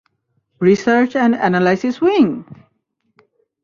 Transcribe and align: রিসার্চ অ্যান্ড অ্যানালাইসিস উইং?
রিসার্চ 0.61 1.11
অ্যান্ড 1.17 1.35
অ্যানালাইসিস 1.39 1.95
উইং? 2.03 2.25